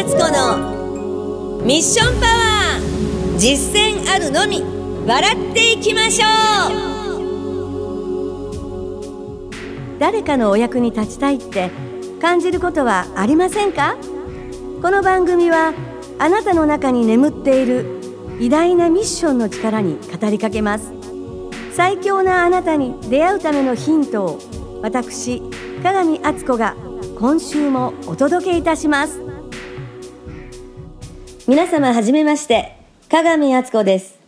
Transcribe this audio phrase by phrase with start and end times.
[0.00, 4.62] 敦子のミッションパワー実践あるのみ
[5.06, 6.26] 笑っていきましょ
[9.44, 9.50] う。
[9.98, 11.70] 誰かのお役に立ちたいって
[12.18, 13.98] 感じることはありませんか？
[14.80, 15.74] この番組は
[16.18, 18.00] あなたの中に眠っている
[18.40, 20.94] 偉大なミッションの力に語りかけます。
[21.74, 24.38] 最強なあなたに出会うためのヒントを
[24.80, 25.42] 私
[25.82, 26.74] 鏡敦子が
[27.18, 29.20] 今週もお届けいたします。
[31.50, 32.76] 皆様はじめまして。
[33.10, 34.20] 鏡敦子です。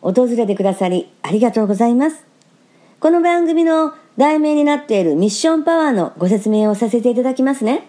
[0.00, 2.24] 訪れてくださりありがとうございます。
[3.00, 7.86] この番組の題名になっているミッションパワーのご説明をさせていただきますね。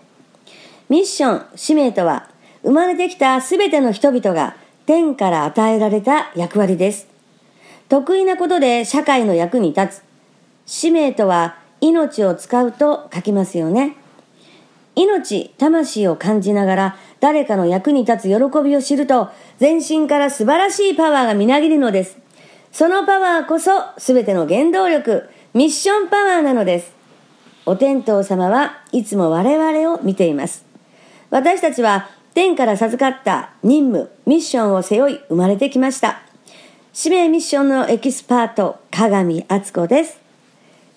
[0.90, 2.30] ミッション使命とは
[2.64, 7.08] 生まれてきたすべての人々が天から与えられた役割です。
[7.88, 10.04] 得意なことで社会の役に立つ。
[10.66, 13.96] 使命とは命を使うと書きますよね。
[14.96, 22.20] 命、魂を感じながら誰かの役に立つ喜びを知ると全身から素晴らしいパワーがみなぎるのです。
[22.72, 26.94] そのパワーこそ全ての原動力、ミッションパワーなのです。
[27.66, 30.66] お天道様はいつも我々を見ています。
[31.32, 36.22] 私たちは天から授かった任務、ミッションを背負い生まれてきました。
[36.94, 40.25] 使命ミッションのエキスパート、鏡敦子です。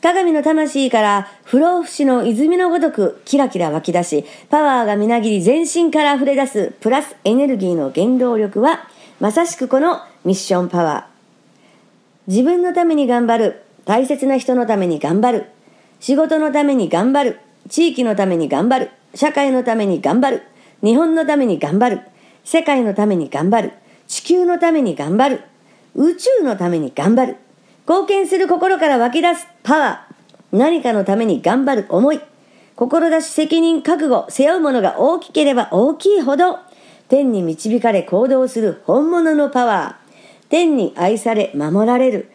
[0.01, 8.87] 鏡の魂から不老不死の泉のごとくキラキラ湧き出し、パワーがみなぎり全身から溢れ出すプラスエネルギーの原動力は、
[9.19, 12.31] まさしくこのミッションパワー。
[12.31, 13.63] 自分のために頑張る。
[13.87, 15.47] 大切な人のために頑張る。
[15.99, 17.41] 仕事のために頑張る。
[17.69, 18.91] 地域のために頑張る。
[19.15, 20.43] 社会のために頑張る。
[20.85, 22.03] 日本のために頑張る。
[22.45, 23.73] 世界のために頑張る。
[24.07, 25.43] 地球のために頑張る。
[25.97, 27.37] 宇宙のために頑張る。
[27.89, 30.56] 貢献する心から湧き出すパワー。
[30.58, 32.20] 何かのために頑張る思い。
[32.77, 36.59] 志責任覚悟、背負うものが大きければ大きいほど、
[37.09, 40.50] 天に導かれ行動する本物のパワー。
[40.50, 42.31] 天に愛され守られる。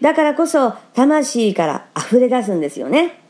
[0.00, 3.20] だからこそ魂から溢れ出すんですよね。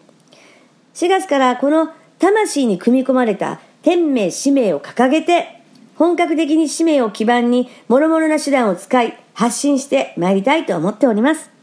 [0.94, 5.60] 4月からこの魂に組み込まれた天命使命を掲げて、
[5.96, 11.57] 本格的に使命を基盤に諸々な手段を使い発信してまいりたいと思っております。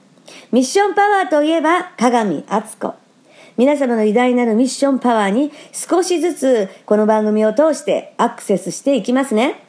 [0.52, 2.94] ミッションパワーといえば、鏡敦子。
[3.58, 9.64] 皆様の偉大なるミッションパワーに少しずつこの番組を通してアクセスしていきますね。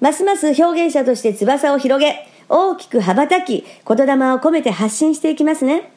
[0.00, 5.90] ますます表現者として翼を広げ、大きく羽ばたき、言霊を込めて発信していきますね。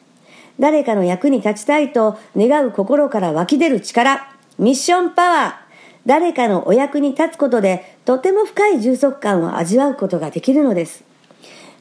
[0.58, 4.26] 誰かの役に立ちたいと願う心から湧き出る力、
[4.58, 5.62] ミッションパワー。
[6.06, 11.04] 誰かのお役に立つことでとても深い充足感を味わうことができるのです。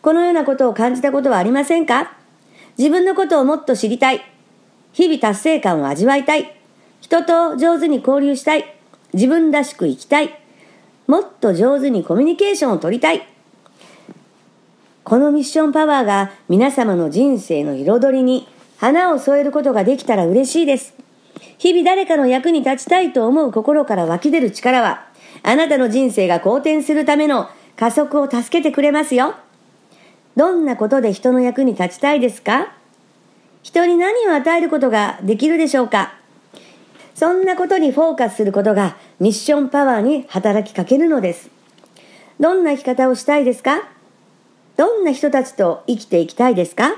[0.02, 2.18] このようなことを感じたことはありませんか？
[2.78, 4.22] 自分のことをもっと知りたい。
[4.94, 6.56] 日々達成感を味わいたい。
[7.02, 8.76] 人と上手に交流したい。
[9.14, 10.40] 自分らしく生きたい。
[11.08, 13.28] もっと上手にコミュニケーションを取りたい。
[15.04, 18.48] このミッションパワーが皆様の人生の彩りに
[18.78, 20.94] 花を添えることができたら嬉しいです。
[21.58, 25.06] 日々誰かの役に立ちたいと思う心から湧き出る力は、
[25.44, 29.36] あなたの人生が好転するための加速を助けてくれますよ。
[30.36, 32.74] どんなことで人の役に立ちたいですか？
[33.64, 36.14] 人に何を与えることができるでしょうか？
[37.14, 41.50] そんなことにフォーカスすることがミッションパワーに働きかけるのです。
[42.40, 43.88] どんな生き方をしたいですか？
[44.78, 46.96] どんな人たちと生きていきたいですか？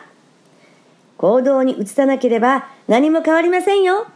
[1.17, 4.07] 行動に移さなければ何も変わりませんよ。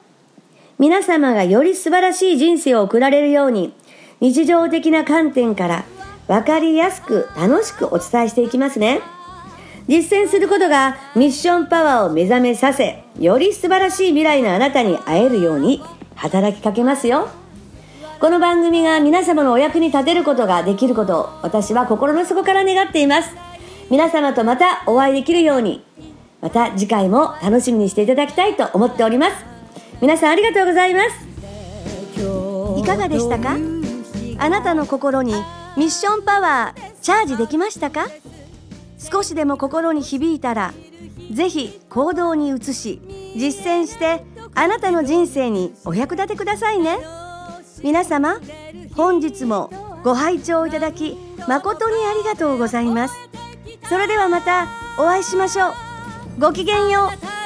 [0.78, 3.74] 皆様がより素晴らしい人生を送られるように
[4.20, 5.86] 日常的な観点から
[6.28, 9.02] 分かりやすく楽しくお伝えしていきますね。
[9.88, 15.82] 実践することがミッションパワーを目覚めさせ、より素晴らしい未来のあなたに会えるように
[16.16, 17.30] 働きかけますよ。
[18.20, 23.30] この番組が皆様のお役に立てることができることを私は心の底から願っています。
[23.90, 25.86] 皆様とまたお会いできるように、
[26.42, 29.46] また次回も楽しみにしていただきたいと思っております。
[30.02, 31.28] 皆さんありがとうございます。
[32.78, 33.56] いかがでしたか？
[34.40, 35.34] あなたの心に
[35.78, 38.08] ミッションパワーチャージできましたか？
[38.98, 40.74] 少しでも心に響いたら
[41.32, 43.00] ぜひ行動に移し
[43.36, 44.24] 実践して
[44.56, 46.98] あなたの人生にお役立てくださいね。
[47.84, 48.40] 皆様
[48.96, 49.70] 本日も
[50.04, 51.16] ご拝聴いただき
[51.48, 53.16] 誠にありがとうございます。
[53.88, 55.74] それではまたお会いしましょう。
[56.40, 57.37] ごきげんよう。